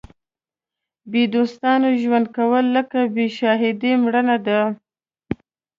[1.11, 4.59] بې دوستانو ژوند کول لکه بې شاهده مړینه ده.